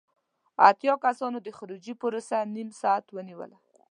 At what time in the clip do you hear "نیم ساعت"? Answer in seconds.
2.55-3.05